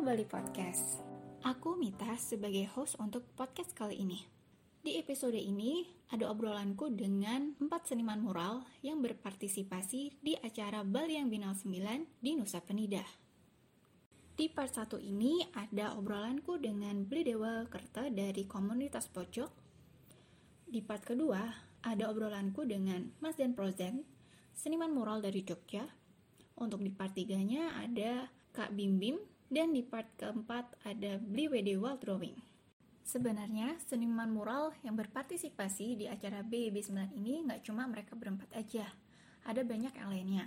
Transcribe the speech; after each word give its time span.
Bali 0.00 0.24
Podcast. 0.24 1.04
Aku 1.44 1.76
Mita 1.76 2.16
sebagai 2.16 2.64
host 2.72 2.96
untuk 2.96 3.20
podcast 3.36 3.76
kali 3.76 4.00
ini. 4.00 4.24
Di 4.80 4.96
episode 4.96 5.36
ini, 5.36 5.84
ada 6.08 6.32
obrolanku 6.32 6.88
dengan 6.88 7.52
empat 7.60 7.92
seniman 7.92 8.16
mural 8.24 8.64
yang 8.80 9.04
berpartisipasi 9.04 10.24
di 10.24 10.40
acara 10.40 10.88
Bali 10.88 11.20
yang 11.20 11.28
Binal 11.28 11.52
9 11.52 12.16
di 12.16 12.32
Nusa 12.32 12.64
Penida. 12.64 13.04
Di 14.40 14.48
part 14.48 14.72
1 14.72 15.04
ini 15.04 15.44
ada 15.52 15.92
obrolanku 15.92 16.56
dengan 16.56 17.04
Beli 17.04 17.36
Dewa 17.36 17.68
Kerta 17.68 18.08
dari 18.08 18.48
komunitas 18.48 19.04
pojok. 19.04 19.52
Di 20.64 20.80
part 20.80 21.04
kedua, 21.04 21.44
ada 21.84 22.08
obrolanku 22.08 22.64
dengan 22.64 23.04
Mas 23.20 23.36
Dan 23.36 23.52
Prozen, 23.52 24.08
seniman 24.56 24.96
mural 24.96 25.20
dari 25.20 25.44
Jogja. 25.44 25.84
Untuk 26.56 26.80
di 26.80 26.88
part 26.88 27.12
3-nya 27.12 27.84
ada 27.84 28.32
Kak 28.56 28.72
Bim 28.72 28.96
Bim, 28.96 29.20
dan 29.50 29.74
di 29.74 29.82
part 29.82 30.06
keempat 30.14 30.78
ada 30.86 31.18
Bli 31.18 31.50
WD 31.50 31.74
Wall 31.82 31.98
Drawing. 31.98 32.38
Sebenarnya, 33.02 33.74
seniman 33.90 34.30
mural 34.30 34.70
yang 34.86 34.94
berpartisipasi 34.94 35.98
di 35.98 36.06
acara 36.06 36.46
BB9 36.46 37.18
ini 37.18 37.42
nggak 37.42 37.66
cuma 37.66 37.82
mereka 37.90 38.14
berempat 38.14 38.46
aja, 38.54 38.86
ada 39.42 39.66
banyak 39.66 39.90
yang 39.90 40.08
lainnya. 40.08 40.46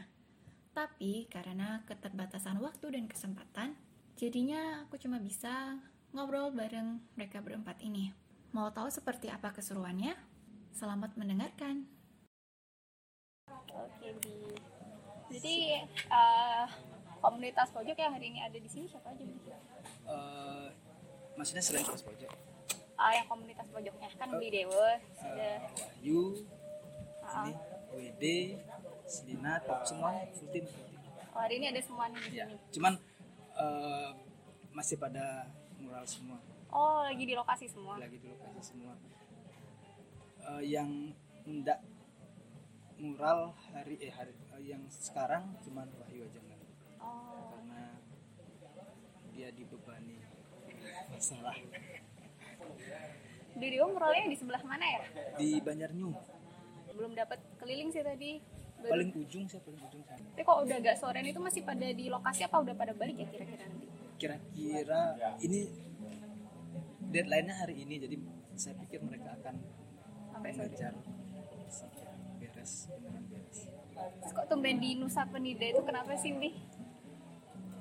Tapi 0.72 1.28
karena 1.28 1.84
keterbatasan 1.84 2.64
waktu 2.64 2.96
dan 2.96 3.06
kesempatan, 3.12 3.76
jadinya 4.16 4.88
aku 4.88 4.96
cuma 4.96 5.20
bisa 5.20 5.76
ngobrol 6.16 6.56
bareng 6.56 7.04
mereka 7.20 7.44
berempat 7.44 7.84
ini. 7.84 8.16
Mau 8.56 8.72
tahu 8.72 8.88
seperti 8.88 9.28
apa 9.28 9.52
keseruannya? 9.52 10.16
Selamat 10.72 11.20
mendengarkan. 11.20 11.84
Oke, 13.52 14.16
Bi. 14.24 14.56
Jadi 15.34 15.84
uh, 16.08 16.66
komunitas 17.24 17.72
pojok 17.72 17.96
yang 17.96 18.12
hari 18.12 18.36
ini 18.36 18.40
ada 18.44 18.58
di 18.60 18.68
sini 18.68 18.84
siapa 18.84 19.16
aja, 19.16 19.24
uh, 20.12 20.68
maksudnya 21.40 21.64
selain 21.64 21.88
kelas 21.88 22.04
pojok? 22.04 22.32
Ah, 23.00 23.16
yang 23.16 23.28
komunitas 23.32 23.68
pojoknya. 23.72 24.08
Kan 24.20 24.28
Oh. 24.36 24.40
Dewa, 24.44 25.00
ada 25.24 25.50
uh, 25.64 25.72
Wahyu 25.80 26.22
ini 27.24 27.54
WD 27.96 28.24
Selina 29.08 29.54
top 29.64 29.88
semuanya 29.88 30.28
full 30.36 30.50
team, 30.52 30.66
oh, 31.32 31.40
hari 31.40 31.64
ini 31.64 31.66
ada 31.72 31.82
semua 31.84 32.12
nih 32.12 32.20
di 32.28 32.38
ya 32.40 32.46
sini. 32.48 32.58
cuman 32.76 32.94
uh, 33.56 34.10
masih 34.76 34.96
pada 35.00 35.48
mural 35.80 36.04
semua. 36.04 36.38
Oh, 36.74 37.06
lagi 37.06 37.24
di 37.24 37.36
lokasi 37.38 37.70
semua. 37.70 38.02
lagi 38.02 38.18
di 38.20 38.28
lokasi 38.28 38.62
semua. 38.64 38.94
Uh, 40.44 40.64
yang 40.64 41.14
enggak 41.48 41.80
mural 43.00 43.52
hari 43.72 44.00
eh 44.00 44.12
hari 44.12 44.32
uh, 44.56 44.64
yang 44.64 44.84
sekarang 44.88 45.56
cuman 45.64 45.88
Wahyu 46.00 46.24
aja 46.24 46.40
Oh, 47.04 47.44
karena 47.50 47.82
dia 49.30 49.48
dibebani 49.52 50.18
masalah 51.10 51.56
Bli 53.54 53.68
Dewa 53.70 53.86
muralnya 53.88 54.26
di 54.26 54.36
sebelah 54.36 54.64
mana 54.64 54.86
ya? 54.88 55.02
di 55.36 55.60
Banjarnyu 55.60 56.10
Belum 56.94 57.12
dapat 57.12 57.42
keliling 57.58 57.90
sih 57.90 58.02
tadi. 58.02 58.38
Baru- 58.78 58.92
paling 58.92 59.10
ujung 59.16 59.44
saya 59.46 59.62
paling 59.62 59.82
ujung 59.82 60.04
sana 60.04 60.22
Tapi 60.24 60.42
kok 60.42 60.58
udah 60.60 60.78
agak 60.78 60.96
sorean 60.96 61.26
itu 61.26 61.40
masih 61.40 61.62
pada 61.62 61.88
di 61.88 62.06
lokasi 62.08 62.42
apa 62.44 62.58
udah 62.60 62.74
pada 62.74 62.94
balik 62.94 63.16
ya 63.16 63.28
kira-kira 63.28 63.64
nanti? 63.66 63.86
kira-kira 64.16 65.02
ini 65.40 65.60
deadline-nya 67.06 67.56
hari 67.58 67.76
ini 67.78 67.96
jadi 67.98 68.16
saya 68.54 68.76
pikir 68.78 69.00
mereka 69.02 69.36
akan 69.36 69.56
Sampai 70.30 70.50
sore. 70.52 70.66
mengejar 70.66 70.94
beres 72.36 72.72
beneran 72.90 73.24
beres 73.28 73.60
Terus 73.94 74.32
kok 74.32 74.46
tumben 74.48 74.78
di 74.78 74.96
Nusa 74.96 75.24
Penida 75.24 75.64
itu 75.64 75.82
kenapa 75.82 76.12
sih, 76.16 76.34
Bi? 76.34 76.50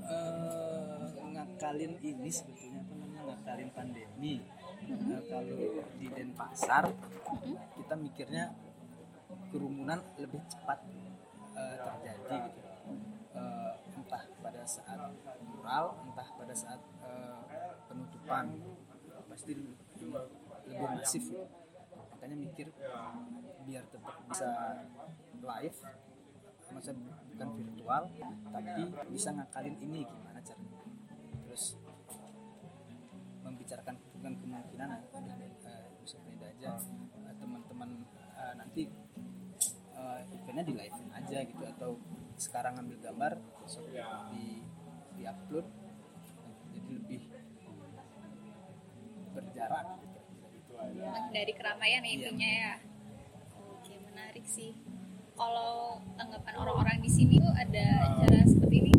Eh, 0.02 1.06
ngakalin 1.32 1.92
ini 2.02 2.30
sebetulnya 2.30 2.82
apa 2.82 2.92
namanya? 2.98 3.20
Ngakalin 3.32 3.70
pandemi. 3.70 4.34
Eh, 4.82 5.20
kalau 5.30 5.58
di 5.98 6.06
Denpasar 6.10 6.84
kita 7.78 7.94
mikirnya 7.94 8.50
kerumunan 9.54 10.00
lebih 10.18 10.42
cepat 10.50 10.82
eh, 11.54 11.76
terjadi 11.78 12.36
gitu. 12.50 12.60
Eh, 13.32 13.72
entah 13.96 14.22
pada 14.42 14.62
saat 14.66 15.00
mural 15.46 15.96
entah 16.10 16.28
pada 16.34 16.54
saat 16.56 16.80
eh, 17.06 17.72
penutupan. 17.86 18.46
Pasti 19.30 19.52
lebih 19.56 20.88
masif. 20.98 21.24
Makanya 22.12 22.36
mikir 22.38 22.66
biar 23.62 23.84
tetap 23.90 24.14
bisa 24.26 24.48
live 25.42 25.78
maksudnya 26.72 27.12
bukan 27.32 27.48
virtual 27.56 28.02
tapi 28.52 28.82
bisa 29.12 29.28
ngakalin 29.36 29.76
ini 29.80 30.00
gimana 30.08 30.40
caranya 30.40 30.82
terus 31.46 31.76
membicarakan 33.44 33.96
dengan 34.16 34.32
kemungkinan 34.40 34.88
uh, 35.12 35.86
bisa 36.02 36.16
beda 36.26 36.46
aja 36.50 36.70
eh, 37.28 37.34
teman-teman 37.38 37.90
eh, 38.12 38.54
nanti 38.58 38.82
eh, 39.94 40.20
eventnya 40.34 40.64
di 40.66 40.74
live 40.74 40.98
aja 41.14 41.38
gitu 41.46 41.64
atau 41.78 41.90
sekarang 42.34 42.74
ngambil 42.80 42.98
gambar 42.98 43.32
besok 43.62 43.86
di 44.34 44.66
di 45.14 45.22
upload 45.28 45.66
jadi 46.72 46.90
lebih 46.98 47.22
berjarak 49.32 49.86
gitu. 50.02 50.18
Dari 51.32 51.52
keramaian 51.54 52.02
ya 52.04 52.08
Iya. 52.08 52.16
intinya 52.18 52.50
ya. 52.50 52.72
Oke, 53.72 53.94
menarik 54.02 54.44
sih. 54.44 54.76
Kalau 55.32 55.98
tanggapan 56.14 56.54
orang-orang 56.54 56.96
di 57.00 57.10
sini 57.10 57.40
tuh 57.40 57.50
ada 57.50 57.84
acara 58.04 58.44
seperti 58.46 58.76
ini, 58.84 58.92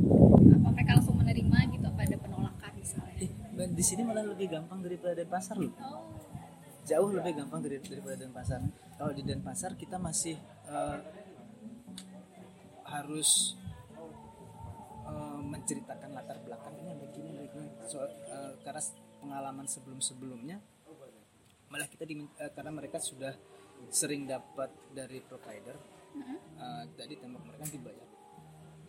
apa 0.49 0.67
mereka 0.73 0.91
langsung 0.97 1.16
menerima 1.16 1.57
gitu? 1.71 1.85
Apa 1.88 2.01
ada 2.03 2.17
penolakan 2.19 2.71
misalnya? 2.75 3.13
Eh, 3.23 3.69
di 3.69 3.83
sini 3.85 4.01
malah 4.03 4.25
lebih 4.25 4.49
gampang 4.49 4.81
daripada 4.81 5.13
Denpasar 5.16 5.55
loh 5.55 5.71
Oh, 5.77 6.09
jauh 6.83 7.09
lebih 7.16 7.38
gampang 7.38 7.63
dari 7.63 7.79
daripada 7.79 8.17
Denpasar. 8.17 8.59
Kalau 8.97 9.13
di 9.13 9.23
Denpasar 9.23 9.77
kita 9.77 9.95
masih 10.01 10.35
eh, 10.67 10.97
harus 12.89 13.55
eh, 15.05 15.39
menceritakan 15.41 16.09
latar 16.11 16.38
belakangnya 16.44 16.94
begini 16.97 17.29
begini. 17.39 17.69
So, 17.88 18.03
eh, 18.03 18.57
karena 18.65 18.81
pengalaman 19.21 19.69
sebelum-sebelumnya 19.69 20.57
malah 21.69 21.88
kita 21.88 22.03
dimin- 22.03 22.33
eh, 22.38 22.51
karena 22.51 22.69
mereka 22.69 23.00
sudah 23.00 23.31
sering 23.89 24.25
dapat 24.25 24.69
dari 24.91 25.21
provider. 25.21 25.77
Eh, 26.56 26.84
tadi 26.94 27.13
tembok 27.16 27.44
mereka 27.44 27.66
dibayar 27.68 28.07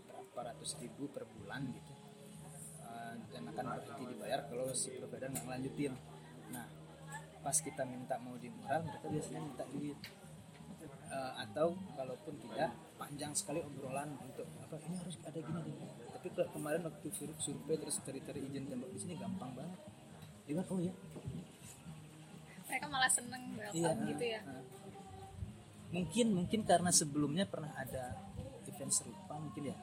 berapa 0.04 0.40
ratus 0.46 0.70
ribu 0.78 1.08
per 1.08 1.24
bulan 1.26 1.62
gitu. 1.70 1.92
Eh, 2.82 3.14
dan 3.28 3.42
akan 3.48 3.64
berhenti 3.74 4.04
dibayar 4.08 4.40
kalau 4.44 4.66
si 4.72 4.88
provider 4.92 5.28
nggak 5.28 5.44
ngelanjutin. 5.44 5.92
Nah, 6.50 6.66
pas 7.40 7.56
kita 7.56 7.82
minta 7.84 8.16
mau 8.18 8.34
di 8.34 8.48
mural 8.48 8.80
mereka 8.82 9.06
biasanya 9.06 9.40
minta 9.42 9.64
duit 9.66 9.98
Eh, 11.04 11.32
atau 11.38 11.76
kalaupun 11.94 12.34
tidak 12.40 12.68
panjang 12.96 13.30
sekali 13.32 13.60
obrolan 13.60 14.16
untuk 14.18 14.44
apa 14.58 14.76
ini 14.82 14.96
harus 14.98 15.14
ada 15.22 15.36
gini 15.36 15.72
tapi 16.10 16.28
ke- 16.28 16.48
kemarin 16.50 16.80
waktu 16.82 17.06
sur- 17.08 17.38
survei 17.38 17.76
terus 17.76 18.00
cari-cari 18.00 18.40
izin 18.42 18.66
tembok 18.66 18.90
di 18.90 18.98
sini 18.98 19.14
gampang 19.14 19.52
banget 19.54 19.78
dia 20.42 20.52
bilang, 20.52 20.66
oh 20.66 20.80
ya 20.80 20.92
mereka 22.66 22.86
malah 22.88 23.06
seneng 23.08 23.42
welcome 23.54 23.78
iya 23.78 23.90
gitu 24.10 24.24
ya. 24.26 24.40
eh, 24.42 24.62
mungkin 25.94 26.26
mungkin 26.34 26.60
karena 26.66 26.90
sebelumnya 26.90 27.46
pernah 27.46 27.70
ada 27.78 28.18
event 28.66 28.90
serupa 28.90 29.38
mungkin 29.38 29.70
ya 29.70 29.76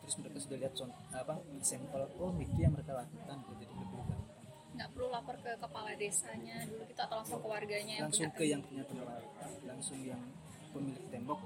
terus 0.00 0.16
mereka 0.22 0.38
sudah 0.40 0.56
lihat 0.64 0.72
contoh 0.72 1.02
apa 1.12 1.34
sampel 1.60 2.02
oh 2.16 2.32
Miki 2.32 2.64
yang 2.64 2.72
mereka 2.72 2.96
lakukan 2.96 3.36
jadi 3.52 3.64
lebih 3.68 3.86
gampang 3.92 4.22
Nggak 4.76 4.88
perlu 4.92 5.08
lapor 5.08 5.36
ke 5.40 5.52
kepala 5.56 5.90
desanya 5.96 6.56
dulu 6.68 6.84
gitu 6.88 7.00
atau 7.00 7.16
langsung 7.20 7.40
ke 7.40 7.48
warganya 7.48 7.94
yang 8.00 8.08
langsung 8.08 8.28
punya 8.32 8.36
ke 8.36 8.44
yang 8.48 8.62
punya 8.64 8.84
tempat 8.88 9.22
langsung 9.64 9.98
yang 10.04 10.20
pemilik 10.72 11.04
tembok. 11.08 11.40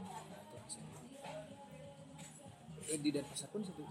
Eh, 2.91 2.99
di 2.99 3.11
Denpasar 3.15 3.47
pun 3.55 3.63
satu 3.63 3.87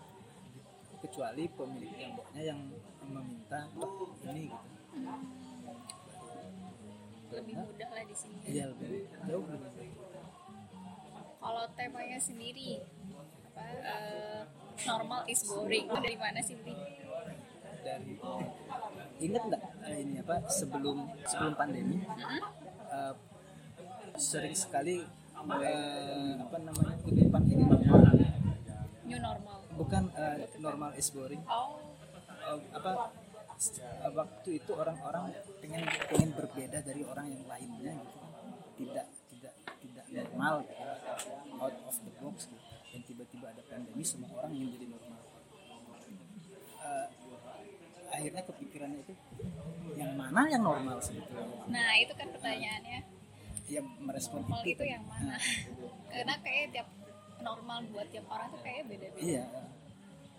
kecuali 1.00 1.48
pemilik 1.48 1.92
temboknya 1.96 2.42
yang 2.51 2.60
meminta 3.07 3.63
"Pak, 3.72 3.92
ini 4.28 4.51
gitu 4.51 4.60
lebih 7.30 7.56
mudah 7.62 7.90
lah 7.94 8.04
di 8.04 8.16
sini. 8.18 8.38
iya 8.50 8.66
lebih 8.68 9.06
jauh 9.30 9.46
lebih 9.46 9.72
baik. 9.78 9.88
Kalau 11.60 11.76
temanya 11.76 12.16
sendiri 12.16 12.80
apa 13.52 13.64
eh, 13.84 14.42
normal 14.88 15.28
is 15.28 15.44
boring 15.44 15.92
itu 15.92 15.98
dari 16.00 16.16
mana 16.16 16.40
sih 16.40 16.56
Bri? 16.56 16.72
dari 17.84 18.16
ingat 19.20 19.44
nggak 19.44 19.64
eh, 19.92 19.98
ini 20.08 20.24
apa 20.24 20.40
sebelum 20.48 21.12
sebelum 21.28 21.60
pandemi 21.60 22.00
eh, 22.88 23.14
sering 24.16 24.56
sekali 24.56 25.04
eh, 25.04 26.32
apa 26.40 26.58
namanya 26.64 26.96
kutipan 27.04 27.44
ini 27.44 27.64
New 29.04 29.20
normal. 29.20 29.60
bukan 29.76 30.04
eh, 30.16 30.48
normal 30.64 30.96
is 30.96 31.12
boring 31.12 31.44
Oh, 31.44 31.76
eh, 32.40 32.56
apa 32.72 33.12
eh, 33.68 34.12
waktu 34.16 34.64
itu 34.64 34.72
orang-orang 34.80 35.36
pengen 35.60 35.84
pengen 36.08 36.32
berbeda 36.40 36.80
dari 36.88 37.04
orang 37.04 37.28
yang 37.28 37.44
lainnya 37.52 38.00
gitu 38.00 38.18
tidak 38.80 39.12
tidak 39.28 39.54
tidak 40.08 40.08
normal 40.08 40.64
gitu. 40.64 40.88
Out 41.60 41.76
of 41.86 41.96
the 42.02 42.12
box 42.24 42.48
gitu. 42.48 42.66
dan 42.90 43.02
tiba-tiba 43.06 43.46
ada 43.54 43.62
pandemi 43.70 44.02
semua 44.02 44.30
orang 44.42 44.52
ingin 44.56 44.70
jadi 44.80 44.86
normal. 44.90 45.22
Eh, 46.80 47.08
akhirnya 48.10 48.42
kepikirannya 48.50 49.00
itu 49.06 49.14
yang 49.94 50.12
mana 50.18 50.42
yang 50.50 50.64
normal 50.66 50.98
sebetulnya? 51.04 51.46
Nah 51.70 51.90
itu 52.02 52.14
kan 52.18 52.28
pertanyaannya. 52.34 53.00
Ya 53.70 53.82
merespon 54.02 54.42
normal 54.42 54.66
itu. 54.66 54.74
itu 54.82 54.84
yang 54.90 55.04
mana? 55.06 55.38
Karena 56.12 56.36
kayak 56.42 56.66
tiap 56.74 56.88
normal 57.40 57.86
buat 57.94 58.08
tiap 58.10 58.26
orang 58.26 58.50
tuh 58.50 58.62
kayak 58.66 58.90
beda-beda. 58.90 59.22
Iya. 59.22 59.46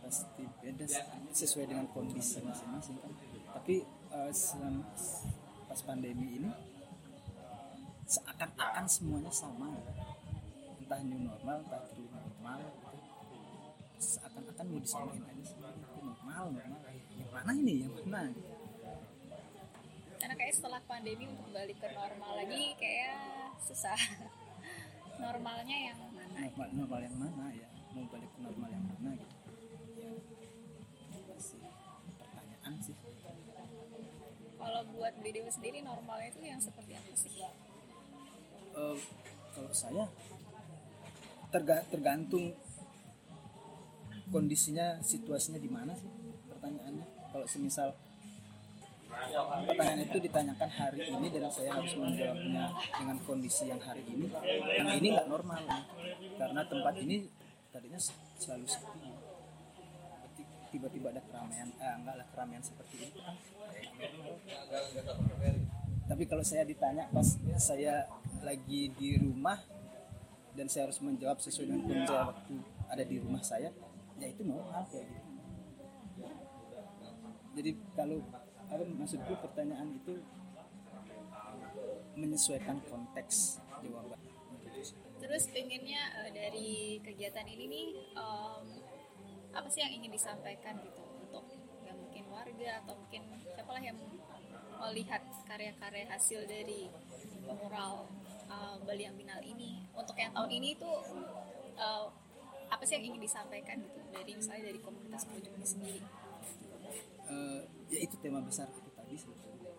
Pasti 0.03 0.43
beda 0.65 0.85
sesuai 1.31 1.71
dengan 1.71 1.87
kondisi 1.95 2.43
masing-masing 2.43 2.99
kan. 2.99 3.13
Tapi 3.55 3.87
selama- 4.35 4.91
pas 5.71 5.81
pandemi 5.87 6.43
ini 6.43 6.51
seakan-akan 8.11 8.91
semuanya 8.91 9.31
sama 9.31 9.71
entah 11.00 11.17
new 11.17 11.25
normal 11.25 11.58
true 11.64 12.08
normal 12.12 12.61
seakan-akan 13.97 14.64
mau 14.69 14.81
disamain 14.85 15.23
aja 15.25 15.41
itu 15.41 15.56
normal 16.05 16.44
normal. 16.52 16.81
Yang 17.17 17.31
mana 17.32 17.52
ini? 17.56 17.75
Yang 17.88 18.05
mana? 18.05 18.20
Karena 20.20 20.35
kayak 20.37 20.55
setelah 20.61 20.81
pandemi 20.85 21.25
untuk 21.25 21.49
balik 21.56 21.81
ke 21.81 21.88
normal 21.97 22.32
lagi 22.37 22.76
kayak 22.76 23.17
susah. 23.64 23.97
Normalnya 25.25 25.76
yang 25.88 26.00
mana? 26.12 26.37
Normal 26.37 26.69
normal 26.76 27.00
yang 27.00 27.17
mana 27.17 27.44
ya? 27.56 27.69
Mau 27.97 28.05
balik 28.12 28.31
ke 28.37 28.41
normal 28.44 28.69
yang 28.69 28.85
mana 28.85 29.11
gitu. 29.17 29.37
Ya 31.17 31.20
masih 31.32 31.61
pertanyaan 32.20 32.75
sih. 32.85 32.97
Kalau 34.61 34.82
buat 34.93 35.14
BDW 35.25 35.49
sendiri 35.49 35.81
normalnya 35.81 36.29
itu 36.29 36.41
yang 36.44 36.61
seperti 36.61 36.93
apa 36.93 37.12
sih 37.17 37.32
Eh, 38.70 38.97
kalau 39.50 39.73
saya 39.75 40.05
terga- 41.50 41.87
tergantung 41.91 42.55
kondisinya 44.31 45.02
situasinya 45.02 45.58
di 45.58 45.70
mana 45.70 45.93
sih 45.99 46.06
pertanyaannya. 46.47 47.06
Kalau 47.31 47.47
semisal 47.47 47.94
pertanyaan 49.67 50.06
itu 50.06 50.19
ditanyakan 50.23 50.70
hari 50.70 51.02
ini 51.11 51.26
dan 51.35 51.50
saya 51.50 51.75
harus 51.75 51.93
menjawabnya 51.99 52.70
dengan 52.94 53.17
kondisi 53.26 53.67
yang 53.67 53.82
hari 53.82 54.06
ini 54.06 54.31
yang 54.79 54.88
ini 54.97 55.06
nggak 55.14 55.29
normal. 55.29 55.62
Karena 56.38 56.62
tempat 56.67 56.94
ini 57.02 57.26
tadinya 57.75 57.99
selalu 58.38 58.67
sepi. 58.70 59.11
Tiba-tiba 60.70 61.11
ada 61.11 61.19
keramaian 61.26 61.67
eh, 61.82 61.94
enggak 61.99 62.14
lah 62.14 62.26
keramaian 62.31 62.62
seperti 62.62 63.11
itu 63.11 63.19
tapi 66.11 66.26
kalau 66.26 66.43
saya 66.43 66.67
ditanya 66.67 67.06
pas 67.14 67.38
saya 67.62 68.02
lagi 68.43 68.91
di 68.99 69.14
rumah 69.14 69.62
dan 70.55 70.67
saya 70.67 70.91
harus 70.91 70.99
menjawab 71.02 71.38
sesuai 71.38 71.67
dengan 71.70 71.82
kondisi 71.87 72.14
waktu 72.14 72.55
ada 72.91 73.05
di 73.06 73.17
rumah 73.23 73.43
saya 73.43 73.70
ya 74.20 74.26
itu 74.29 74.43
normal 74.44 74.85
kayak 74.91 75.06
gitu. 75.08 75.31
Jadi 77.50 77.70
kalau 77.99 78.19
apa 78.70 78.85
maksudku 78.87 79.35
pertanyaan 79.43 79.99
itu 79.99 80.23
menyesuaikan 82.14 82.79
konteks 82.87 83.58
jawaban. 83.82 84.20
Terus 85.20 85.44
pengennya 85.52 86.02
eh, 86.25 86.31
dari 86.32 86.70
kegiatan 87.05 87.47
ini 87.47 87.64
nih 87.69 87.88
em, 88.17 88.64
apa 89.50 89.67
sih 89.69 89.82
yang 89.82 89.93
ingin 90.00 90.14
disampaikan 90.14 90.79
gitu 90.81 91.02
untuk 91.26 91.44
yang 91.85 91.99
mungkin 91.99 92.25
warga 92.31 92.70
atau 92.87 92.94
mungkin 92.97 93.23
siapalah 93.50 93.82
yang 93.82 93.99
melihat 94.81 95.20
karya-karya 95.44 96.08
hasil 96.08 96.41
dari 96.49 96.88
mural 97.44 98.08
eh, 98.50 98.75
Bali 98.82 99.05
Ambinal 99.06 99.41
ini. 99.47 99.87
Untuk 99.94 100.19
yang 100.19 100.35
tahun 100.35 100.50
ini 100.50 100.75
tuh 100.75 100.99
eh, 101.79 102.06
apa 102.70 102.82
sih 102.87 102.99
yang 102.99 103.14
ingin 103.14 103.23
disampaikan 103.23 103.82
gitu 103.82 103.99
dari 104.14 104.32
misalnya 104.35 104.70
dari 104.70 104.79
komunitas 104.82 105.26
proyek 105.26 105.50
ini 105.55 105.67
sendiri? 105.67 106.00
Eh, 107.31 107.61
ya 107.91 107.99
itu 108.02 108.14
tema 108.19 108.43
besar 108.43 108.67
itu 108.70 108.91
tadi 108.94 109.14
sebetulnya. 109.14 109.70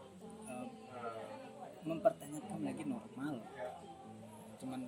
Eh, 0.47 0.67
mempertanyakan 1.87 2.59
lagi 2.63 2.83
normal. 2.87 3.35
Cuman 4.59 4.81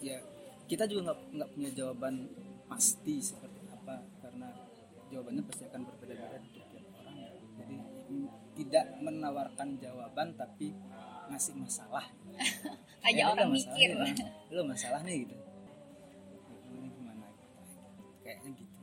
ya 0.00 0.16
kita 0.64 0.88
juga 0.88 1.12
nggak 1.12 1.18
nggak 1.36 1.50
punya 1.56 1.70
jawaban 1.76 2.14
pasti 2.70 3.20
seperti 3.20 3.60
apa 3.68 4.00
karena 4.22 4.48
jawabannya 5.10 5.42
pasti 5.44 5.62
akan 5.66 5.80
berbeda-beda 5.84 6.36
untuk 6.40 6.64
tiap 6.72 6.86
orang. 7.00 7.16
Jadi 7.58 7.76
tidak 8.60 8.84
menawarkan 9.00 9.68
jawaban 9.78 10.28
tapi 10.34 10.72
ngasih 11.30 11.54
masalah 11.54 12.10
aja 13.04 13.22
orang 13.32 13.48
mikir. 13.52 13.88
lo 14.52 14.62
masalah. 14.70 15.00
Nih 15.04 15.24
gitu. 15.26 15.36
Ini 16.70 16.88
gimana 16.92 17.26
kayaknya 18.24 18.50
gitu. 18.54 18.74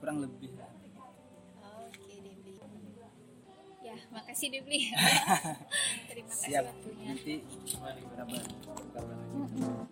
Kurang 0.00 0.16
lebih 0.20 0.50
lah. 0.58 0.70
Oke, 1.84 2.14
Debli. 2.20 2.52
Ya, 3.84 3.96
makasih 4.12 4.48
Debli. 4.52 4.80
Terima 6.08 6.28
kasih 6.32 6.50
siap. 6.50 6.64
waktunya. 6.68 7.04
nanti 7.12 7.34
kabar 8.16 8.42
kabar 8.92 9.83